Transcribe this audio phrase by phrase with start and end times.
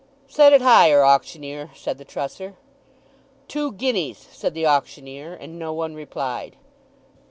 [0.27, 2.55] "Set it higher, auctioneer," said the trusser.
[3.47, 6.55] "Two guineas!" said the auctioneer; and no one replied.